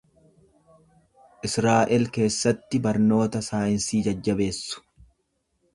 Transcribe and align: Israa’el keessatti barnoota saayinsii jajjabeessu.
Israa’el 1.49 2.07
keessatti 2.17 2.81
barnoota 2.89 3.45
saayinsii 3.51 4.05
jajjabeessu. 4.11 4.85